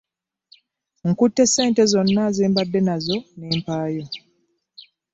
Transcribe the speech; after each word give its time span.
Nkutte 1.09 1.43
ssente 1.47 1.83
zonna 1.91 2.23
ze 2.35 2.45
mbadde 2.51 2.79
nazo 2.87 3.17
ne 3.37 3.47
mpaayo. 3.59 4.05